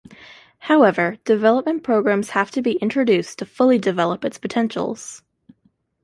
[0.61, 5.21] However, development programs have to be introduced to fully develop its potentials.